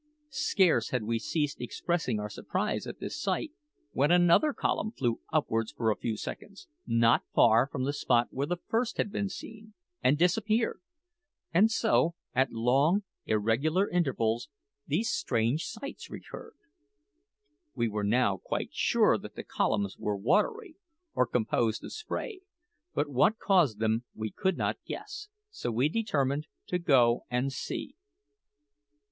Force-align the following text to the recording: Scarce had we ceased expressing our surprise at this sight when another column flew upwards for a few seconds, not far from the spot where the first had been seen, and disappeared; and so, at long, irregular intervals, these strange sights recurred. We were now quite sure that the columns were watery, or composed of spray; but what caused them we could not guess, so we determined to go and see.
Scarce 0.31 0.89
had 0.89 1.03
we 1.03 1.19
ceased 1.19 1.61
expressing 1.61 2.19
our 2.19 2.27
surprise 2.27 2.87
at 2.87 2.99
this 2.99 3.15
sight 3.21 3.51
when 3.91 4.09
another 4.09 4.51
column 4.51 4.91
flew 4.91 5.19
upwards 5.31 5.71
for 5.71 5.91
a 5.91 5.95
few 5.95 6.17
seconds, 6.17 6.67
not 6.87 7.21
far 7.35 7.67
from 7.71 7.83
the 7.83 7.93
spot 7.93 8.29
where 8.31 8.47
the 8.47 8.57
first 8.67 8.97
had 8.97 9.11
been 9.11 9.29
seen, 9.29 9.75
and 10.03 10.17
disappeared; 10.17 10.81
and 11.53 11.69
so, 11.69 12.15
at 12.33 12.51
long, 12.51 13.03
irregular 13.27 13.87
intervals, 13.87 14.49
these 14.87 15.07
strange 15.11 15.65
sights 15.65 16.09
recurred. 16.09 16.55
We 17.75 17.87
were 17.87 18.03
now 18.03 18.37
quite 18.37 18.73
sure 18.73 19.19
that 19.19 19.35
the 19.35 19.43
columns 19.43 19.99
were 19.99 20.17
watery, 20.17 20.77
or 21.13 21.27
composed 21.27 21.83
of 21.83 21.93
spray; 21.93 22.41
but 22.95 23.07
what 23.07 23.37
caused 23.37 23.77
them 23.77 24.05
we 24.15 24.31
could 24.31 24.57
not 24.57 24.83
guess, 24.83 25.27
so 25.51 25.69
we 25.71 25.89
determined 25.89 26.47
to 26.69 26.79
go 26.79 27.27
and 27.29 27.53
see. 27.53 27.93